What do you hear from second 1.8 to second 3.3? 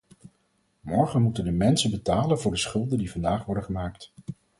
betalen voor de schulden die